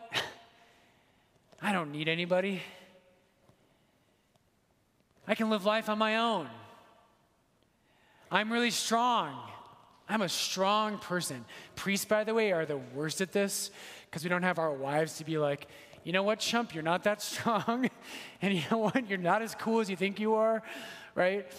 I 1.62 1.74
don't 1.74 1.92
need 1.92 2.08
anybody. 2.08 2.62
I 5.28 5.36
can 5.36 5.50
live 5.50 5.66
life 5.66 5.90
on 5.90 5.98
my 5.98 6.18
own. 6.18 6.48
I'm 8.32 8.52
really 8.52 8.72
strong. 8.72 9.38
I'm 10.08 10.22
a 10.22 10.30
strong 10.30 11.00
person. 11.00 11.44
Priests, 11.76 12.06
by 12.06 12.24
the 12.24 12.34
way, 12.34 12.54
are 12.54 12.66
the 12.66 12.78
worst 12.78 13.20
at 13.20 13.34
this 13.34 13.72
because 14.06 14.24
we 14.24 14.30
don't 14.30 14.44
have 14.44 14.58
our 14.58 14.72
wives 14.72 15.18
to 15.18 15.26
be 15.26 15.38
like, 15.38 15.68
you 16.06 16.14
know 16.14 16.24
what, 16.24 16.40
chump, 16.40 16.74
you're 16.74 16.84
not 16.84 17.04
that 17.04 17.22
strong. 17.22 17.90
and 18.42 18.54
you 18.54 18.64
know 18.72 18.78
what, 18.78 19.10
you're 19.10 19.18
not 19.18 19.42
as 19.42 19.54
cool 19.56 19.82
as 19.82 19.90
you 19.90 19.98
think 19.98 20.18
you 20.18 20.36
are 20.36 20.64
right? 21.16 21.50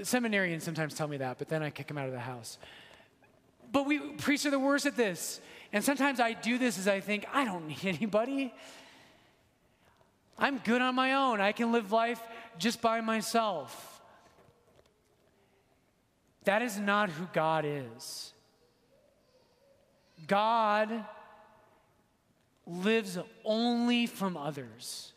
Seminarians 0.00 0.62
sometimes 0.62 0.94
tell 0.94 1.06
me 1.06 1.18
that, 1.18 1.38
but 1.38 1.48
then 1.48 1.62
I 1.62 1.70
kick 1.70 1.86
them 1.86 1.98
out 1.98 2.06
of 2.06 2.12
the 2.12 2.20
house. 2.20 2.58
But 3.70 3.86
we 3.86 3.98
priests 3.98 4.46
are 4.46 4.50
the 4.50 4.58
worst 4.58 4.86
at 4.86 4.96
this. 4.96 5.40
And 5.72 5.84
sometimes 5.84 6.20
I 6.20 6.32
do 6.32 6.58
this 6.58 6.78
as 6.78 6.88
I 6.88 7.00
think, 7.00 7.26
I 7.32 7.44
don't 7.44 7.66
need 7.68 7.84
anybody. 7.84 8.54
I'm 10.38 10.58
good 10.58 10.82
on 10.82 10.94
my 10.94 11.14
own. 11.14 11.40
I 11.40 11.52
can 11.52 11.72
live 11.72 11.92
life 11.92 12.20
just 12.58 12.80
by 12.80 13.00
myself. 13.00 14.00
That 16.44 16.62
is 16.62 16.78
not 16.78 17.10
who 17.10 17.26
God 17.32 17.64
is. 17.66 18.32
God 20.26 21.04
lives 22.66 23.18
only 23.44 24.06
from 24.06 24.36
others. 24.36 25.13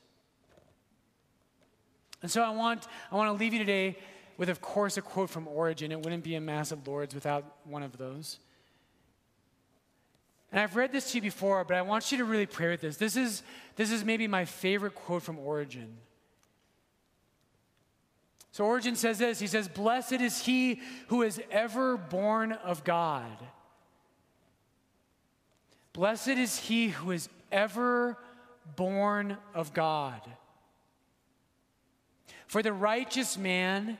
And 2.22 2.32
so 2.32 2.42
I 2.42 2.50
want, 2.50 2.88
I 3.12 3.16
want 3.16 3.30
to 3.30 3.40
leave 3.40 3.54
you 3.54 3.60
today 3.60 3.98
with, 4.38 4.50
of 4.50 4.62
course, 4.62 4.98
a 4.98 5.02
quote 5.02 5.30
from 5.30 5.48
Origen. 5.48 5.92
It 5.92 6.02
wouldn't 6.02 6.24
be 6.24 6.36
a 6.36 6.42
Mass 6.42 6.72
of 6.72 6.88
Lourdes 6.88 7.14
without 7.14 7.44
one 7.64 7.84
of 7.84 7.98
those. 7.98 8.40
And 10.52 10.62
I've 10.62 10.76
read 10.76 10.92
this 10.92 11.12
to 11.12 11.18
you 11.18 11.22
before, 11.22 11.64
but 11.64 11.76
I 11.76 11.82
want 11.82 12.12
you 12.12 12.18
to 12.20 12.26
really 12.26 12.46
pray 12.46 12.70
with 12.70 12.82
this. 12.82 12.98
This 12.98 13.18
is, 13.18 13.44
this 13.76 13.92
is 13.92 14.06
maybe 14.06 14.28
my 14.28 14.46
favorite 14.46 14.96
quote 14.96 15.24
from 15.24 15.38
Origen. 15.40 15.98
So 18.52 18.66
Origen 18.66 18.96
says 18.96 19.20
this 19.20 19.40
He 19.40 19.48
says, 19.48 19.68
Blessed 19.68 20.14
is 20.14 20.44
he 20.44 20.82
who 21.08 21.22
is 21.22 21.42
ever 21.52 21.98
born 21.98 22.54
of 22.54 22.84
God. 22.84 23.38
Blessed 25.94 26.30
is 26.30 26.58
he 26.58 26.90
who 26.90 27.12
is 27.12 27.28
ever 27.52 28.18
born 28.76 29.38
of 29.54 29.74
God. 29.74 30.22
For 32.48 32.64
the 32.64 32.74
righteous 32.74 33.38
man 33.38 33.98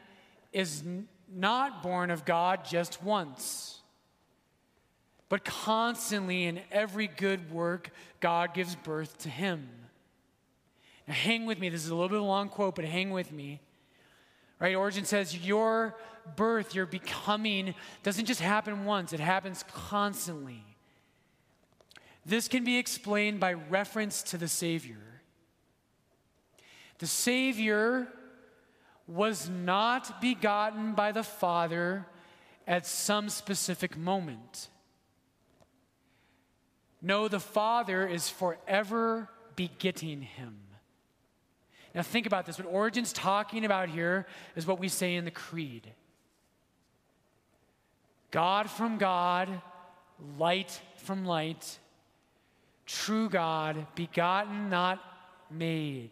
is 0.54 0.84
not 1.32 1.84
born 1.84 2.10
of 2.10 2.26
God 2.26 2.66
just 2.66 3.04
once, 3.04 3.82
but 5.30 5.44
constantly 5.44 6.46
in 6.46 6.62
every 6.72 7.08
good 7.08 7.52
work, 7.52 7.92
God 8.22 8.54
gives 8.54 8.76
birth 8.76 9.18
to 9.20 9.30
him. 9.30 9.68
Now, 11.08 11.14
hang 11.14 11.46
with 11.46 11.60
me. 11.60 11.70
This 11.70 11.84
is 11.84 11.90
a 11.90 11.96
little 11.96 12.10
bit 12.10 12.18
of 12.18 12.24
a 12.24 12.26
long 12.26 12.50
quote, 12.50 12.76
but 12.76 12.86
hang 12.86 13.12
with 13.12 13.32
me. 13.32 13.60
Right? 14.60 14.76
Origen 14.76 15.06
says 15.06 15.38
your 15.46 15.96
birth, 16.36 16.74
your 16.74 16.86
becoming, 16.86 17.76
doesn't 18.04 18.26
just 18.26 18.42
happen 18.42 18.86
once, 18.86 19.14
it 19.14 19.20
happens 19.20 19.64
constantly. 19.74 20.64
This 22.26 22.48
can 22.48 22.64
be 22.66 22.78
explained 22.78 23.40
by 23.40 23.54
reference 23.54 24.22
to 24.24 24.38
the 24.38 24.50
Savior. 24.50 24.98
The 27.00 27.08
Savior 27.08 28.08
was 29.08 29.50
not 29.50 30.20
begotten 30.22 30.94
by 30.94 31.12
the 31.12 31.24
Father 31.24 32.06
at 32.68 32.86
some 32.86 33.30
specific 33.30 33.98
moment. 33.98 34.68
No, 37.02 37.28
the 37.28 37.40
Father 37.40 38.06
is 38.06 38.30
forever 38.30 39.30
begetting 39.56 40.22
him. 40.22 40.58
Now, 41.96 42.02
think 42.04 42.26
about 42.26 42.46
this. 42.46 42.58
What 42.58 42.68
Origen's 42.68 43.14
talking 43.14 43.66
about 43.66 43.90
here 43.90 44.28
is 44.56 44.68
what 44.68 44.80
we 44.80 44.88
say 44.90 45.16
in 45.16 45.26
the 45.26 45.32
Creed 45.32 45.88
God 48.30 48.70
from 48.70 48.98
God, 48.98 49.62
light 50.38 50.80
from 50.98 51.26
light, 51.26 51.80
true 52.86 53.30
God, 53.30 53.88
begotten, 53.96 54.70
not 54.70 55.00
made, 55.50 56.12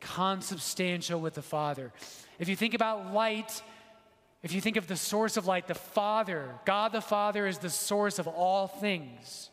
consubstantial 0.00 1.20
with 1.20 1.34
the 1.34 1.42
Father. 1.42 1.92
If 2.38 2.48
you 2.48 2.56
think 2.56 2.74
about 2.74 3.12
light, 3.12 3.62
if 4.42 4.52
you 4.52 4.60
think 4.60 4.76
of 4.76 4.86
the 4.86 4.96
source 4.96 5.36
of 5.36 5.46
light, 5.46 5.66
the 5.66 5.74
Father, 5.74 6.54
God 6.64 6.92
the 6.92 7.00
Father 7.00 7.46
is 7.46 7.58
the 7.58 7.70
source 7.70 8.18
of 8.18 8.28
all 8.28 8.68
things. 8.68 9.50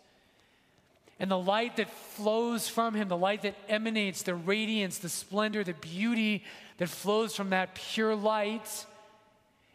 And 1.19 1.31
the 1.31 1.37
light 1.37 1.77
that 1.77 1.89
flows 1.89 2.67
from 2.67 2.93
him, 2.93 3.07
the 3.07 3.17
light 3.17 3.43
that 3.43 3.55
emanates, 3.69 4.23
the 4.23 4.35
radiance, 4.35 4.97
the 4.97 5.09
splendor, 5.09 5.63
the 5.63 5.73
beauty 5.73 6.43
that 6.77 6.89
flows 6.89 7.35
from 7.35 7.51
that 7.51 7.75
pure 7.75 8.15
light 8.15 8.85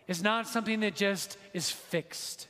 is 0.07 0.23
not 0.23 0.47
something 0.47 0.81
that 0.81 0.95
just 0.95 1.39
is 1.55 1.71
fixed. 1.71 2.47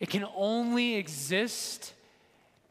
It 0.00 0.08
can 0.08 0.26
only 0.34 0.94
exist 0.94 1.92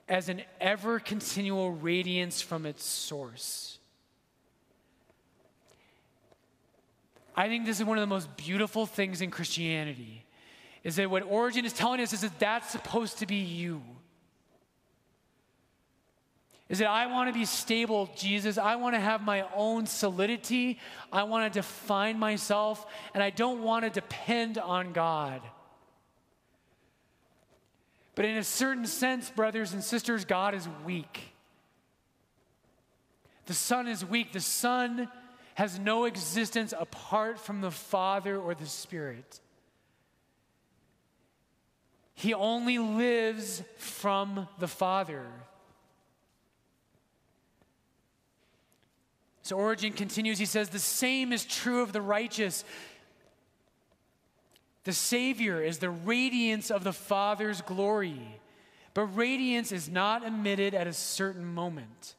as 0.07 0.29
an 0.29 0.41
ever 0.59 0.99
continual 0.99 1.71
radiance 1.71 2.41
from 2.41 2.65
its 2.65 2.83
source. 2.83 3.79
I 7.35 7.47
think 7.47 7.65
this 7.65 7.79
is 7.79 7.85
one 7.85 7.97
of 7.97 8.01
the 8.01 8.07
most 8.07 8.35
beautiful 8.35 8.85
things 8.85 9.21
in 9.21 9.31
Christianity 9.31 10.25
is 10.83 10.95
that 10.95 11.09
what 11.09 11.23
Origen 11.23 11.65
is 11.65 11.73
telling 11.73 12.01
us 12.01 12.13
is 12.13 12.21
that 12.21 12.39
that's 12.39 12.71
supposed 12.71 13.19
to 13.19 13.27
be 13.27 13.35
you. 13.35 13.81
Is 16.69 16.79
that 16.79 16.87
I 16.87 17.07
want 17.07 17.29
to 17.29 17.33
be 17.37 17.45
stable, 17.45 18.09
Jesus. 18.15 18.57
I 18.57 18.75
want 18.75 18.95
to 18.95 18.99
have 18.99 19.21
my 19.21 19.45
own 19.53 19.85
solidity. 19.85 20.79
I 21.11 21.23
want 21.23 21.51
to 21.51 21.59
define 21.59 22.17
myself, 22.17 22.85
and 23.13 23.21
I 23.21 23.29
don't 23.29 23.61
want 23.61 23.83
to 23.83 23.91
depend 23.91 24.57
on 24.57 24.93
God. 24.93 25.41
But 28.15 28.25
in 28.25 28.37
a 28.37 28.43
certain 28.43 28.85
sense, 28.85 29.29
brothers 29.29 29.73
and 29.73 29.83
sisters, 29.83 30.25
God 30.25 30.53
is 30.53 30.67
weak. 30.85 31.33
The 33.45 33.53
Son 33.53 33.87
is 33.87 34.05
weak. 34.05 34.33
The 34.33 34.39
Son 34.39 35.09
has 35.55 35.79
no 35.79 36.05
existence 36.05 36.73
apart 36.77 37.39
from 37.39 37.61
the 37.61 37.71
Father 37.71 38.37
or 38.37 38.53
the 38.53 38.65
Spirit. 38.65 39.39
He 42.13 42.33
only 42.33 42.77
lives 42.77 43.63
from 43.77 44.47
the 44.59 44.67
Father. 44.67 45.25
So 49.43 49.57
Origen 49.57 49.93
continues, 49.93 50.37
he 50.37 50.45
says, 50.45 50.69
The 50.69 50.79
same 50.79 51.33
is 51.33 51.43
true 51.43 51.81
of 51.81 51.93
the 51.93 52.01
righteous. 52.01 52.63
The 54.83 54.93
Savior 54.93 55.61
is 55.61 55.77
the 55.77 55.89
radiance 55.89 56.71
of 56.71 56.83
the 56.83 56.93
Father's 56.93 57.61
glory, 57.61 58.39
but 58.93 59.03
radiance 59.15 59.71
is 59.71 59.89
not 59.89 60.23
emitted 60.23 60.73
at 60.73 60.87
a 60.87 60.93
certain 60.93 61.45
moment. 61.45 62.15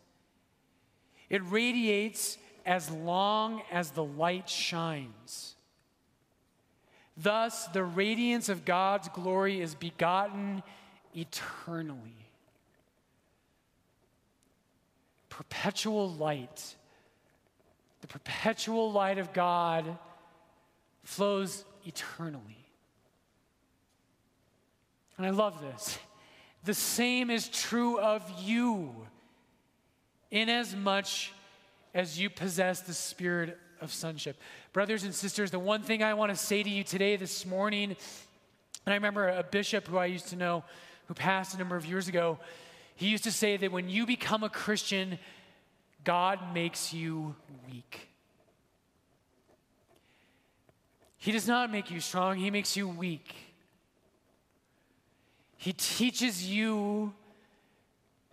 It 1.29 1.43
radiates 1.45 2.39
as 2.65 2.91
long 2.91 3.63
as 3.71 3.91
the 3.91 4.05
light 4.05 4.49
shines. 4.49 5.57
Thus, 7.17 7.67
the 7.69 7.85
radiance 7.85 8.49
of 8.49 8.65
God's 8.65 9.09
glory 9.09 9.61
is 9.61 9.75
begotten 9.75 10.63
eternally. 11.15 12.29
Perpetual 15.29 16.11
light, 16.13 16.77
the 18.03 18.07
perpetual 18.07 18.93
light 18.93 19.19
of 19.19 19.33
God 19.33 19.99
flows 21.03 21.65
eternally. 21.85 22.67
And 25.17 25.27
I 25.27 25.31
love 25.31 25.61
this. 25.61 25.99
The 26.65 26.75
same 26.75 27.31
is 27.31 27.49
true 27.49 27.99
of 27.99 28.23
you, 28.41 28.95
inasmuch 30.31 30.65
as 30.65 30.77
much 30.77 31.33
as 31.95 32.19
you 32.19 32.31
possess 32.31 32.81
the 32.81 32.95
spirit 32.95 33.59
of 33.81 33.93
sonship. 33.93 34.41
Brothers 34.73 35.05
and 35.05 35.15
sisters, 35.15 35.51
the 35.51 35.59
one 35.59 35.83
thing 35.83 36.03
I 36.03 36.15
want 36.15 36.31
to 36.31 36.37
say 36.37 36.63
to 36.63 36.71
you 36.71 36.85
today, 36.85 37.17
this 37.17 37.45
morning, 37.45 37.91
and 37.91 38.93
I 38.93 38.95
remember 38.95 39.29
a 39.29 39.43
bishop 39.43 39.87
who 39.87 39.99
I 39.99 40.07
used 40.07 40.29
to 40.29 40.37
know 40.37 40.65
who 41.07 41.15
passed 41.15 41.55
a 41.55 41.59
number 41.59 41.77
of 41.77 41.85
years 41.85 42.09
ago, 42.09 42.39
he 42.95 43.09
used 43.09 43.25
to 43.25 43.33
say 43.33 43.57
that 43.57 43.73
when 43.73 43.89
you 43.89 44.07
become 44.07 44.43
a 44.43 44.49
Christian, 44.49 45.19
God 46.05 46.55
makes 46.55 46.93
you 46.95 47.35
weak. 47.71 48.09
He 51.23 51.33
does 51.33 51.47
not 51.47 51.71
make 51.71 51.91
you 51.91 52.01
strong, 52.01 52.37
He 52.37 52.51
makes 52.51 52.77
you 52.77 52.89
weak. 52.89 53.35
He 55.57 55.73
teaches 55.73 56.45
you 56.45 57.15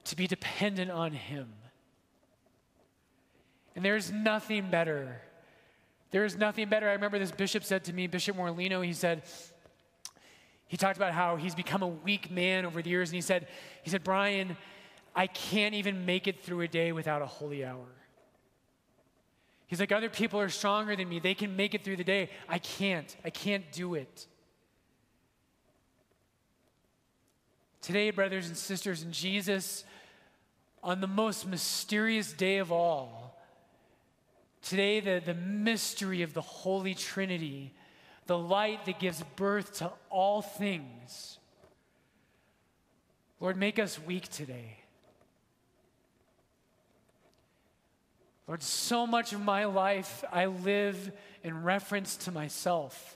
to 0.06 0.16
be 0.16 0.28
dependent 0.28 0.92
on 0.92 1.14
Him. 1.14 1.54
And 3.76 3.86
there's 3.86 4.12
nothing 4.12 4.70
better 4.70 5.22
there 6.12 6.26
is 6.26 6.38
nothing 6.38 6.70
better. 6.70 6.90
I 6.90 6.94
remember 6.94 7.20
this 7.20 7.32
bishop 7.32 7.64
said 7.64 7.84
to 7.86 7.94
me, 7.94 8.08
Bishop 8.08 8.36
Morlino, 8.36 8.84
he 8.84 8.94
said, 8.94 9.24
he 10.68 10.78
talked 10.78 10.98
about 10.98 11.14
how 11.14 11.36
he's 11.36 11.56
become 11.56 11.84
a 11.84 11.88
weak 11.88 12.32
man 12.32 12.66
over 12.66 12.82
the 12.82 12.90
years, 12.90 13.10
and 13.10 13.16
he 13.16 13.22
said, 13.22 13.48
he 13.84 13.90
said, 13.90 14.04
Brian, 14.04 14.58
I 15.16 15.28
can't 15.28 15.76
even 15.76 16.06
make 16.06 16.28
it 16.28 16.44
through 16.44 16.62
a 16.62 16.68
day 16.68 16.92
without 16.92 17.22
a 17.22 17.26
holy 17.26 17.66
hour. 17.66 17.86
He's 19.70 19.80
like, 19.80 19.94
other 19.94 20.10
people 20.10 20.42
are 20.42 20.50
stronger 20.50 20.96
than 20.98 21.08
me. 21.08 21.20
They 21.20 21.34
can 21.34 21.56
make 21.56 21.74
it 21.74 21.86
through 21.86 21.96
the 21.96 22.04
day. 22.04 22.30
I 22.50 22.60
can't. 22.60 23.16
I 23.24 23.30
can't 23.30 23.72
do 23.72 23.96
it. 23.96 24.28
Today, 27.82 28.12
brothers 28.12 28.48
and 28.48 28.58
sisters, 28.58 29.04
in 29.04 29.14
Jesus, 29.14 29.86
on 30.84 31.00
the 31.00 31.08
most 31.08 31.48
mysterious 31.48 32.34
day 32.34 32.58
of 32.58 32.72
all, 32.74 33.30
Today, 34.62 35.00
the, 35.00 35.22
the 35.24 35.34
mystery 35.34 36.22
of 36.22 36.34
the 36.34 36.42
Holy 36.42 36.94
Trinity, 36.94 37.74
the 38.26 38.38
light 38.38 38.86
that 38.86 39.00
gives 39.00 39.24
birth 39.36 39.78
to 39.78 39.92
all 40.10 40.42
things. 40.42 41.38
Lord, 43.40 43.56
make 43.58 43.80
us 43.80 43.98
weak 44.00 44.28
today. 44.28 44.80
Lord, 48.50 48.64
so 48.64 49.06
much 49.06 49.32
of 49.32 49.42
my 49.42 49.66
life 49.66 50.24
I 50.32 50.48
live 50.48 51.12
in 51.44 51.62
reference 51.62 52.18
to 52.18 52.32
myself. 52.32 53.16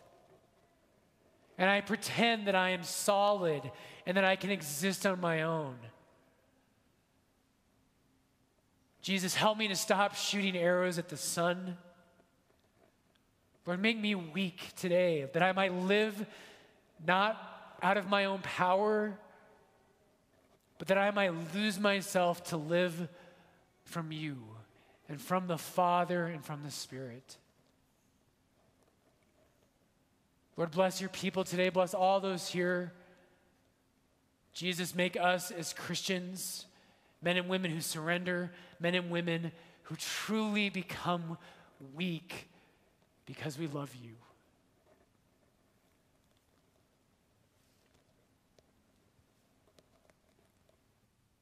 And 1.57 1.67
I 1.67 1.81
pretend 1.81 2.45
that 2.45 2.53
I 2.53 2.69
am 2.69 2.83
solid 2.83 3.63
and 4.05 4.15
that 4.15 4.25
I 4.25 4.35
can 4.35 4.51
exist 4.51 5.07
on 5.07 5.19
my 5.19 5.41
own. 5.41 5.73
Jesus, 9.01 9.33
help 9.33 9.57
me 9.57 9.67
to 9.69 9.75
stop 9.75 10.13
shooting 10.13 10.55
arrows 10.55 10.99
at 10.99 11.09
the 11.09 11.17
sun. 11.17 11.77
Lord, 13.65 13.81
make 13.81 13.99
me 13.99 14.13
weak 14.13 14.61
today 14.75 15.27
that 15.33 15.41
I 15.41 15.51
might 15.51 15.73
live 15.73 16.27
not 17.07 17.41
out 17.81 17.97
of 17.97 18.07
my 18.07 18.25
own 18.25 18.41
power, 18.43 19.17
but 20.77 20.89
that 20.89 20.99
I 20.99 21.09
might 21.09 21.33
lose 21.55 21.79
myself 21.79 22.43
to 22.49 22.57
live 22.57 23.09
from 23.83 24.11
you 24.11 24.37
and 25.09 25.19
from 25.21 25.47
the 25.47 25.57
Father 25.57 26.25
and 26.25 26.43
from 26.43 26.63
the 26.63 26.71
Spirit. 26.71 27.37
Lord, 30.55 30.71
bless 30.71 31.01
your 31.01 31.09
people 31.09 31.43
today. 31.43 31.69
Bless 31.69 31.93
all 31.93 32.19
those 32.19 32.47
here. 32.47 32.93
Jesus, 34.53 34.93
make 34.93 35.17
us 35.17 35.49
as 35.49 35.73
Christians, 35.73 36.67
men 37.21 37.37
and 37.37 37.49
women 37.49 37.71
who 37.71 37.81
surrender, 37.81 38.51
men 38.79 38.93
and 38.93 39.09
women 39.09 39.51
who 39.83 39.95
truly 39.95 40.69
become 40.69 41.37
weak 41.95 42.49
because 43.25 43.57
we 43.57 43.67
love 43.67 43.93
you. 43.95 44.11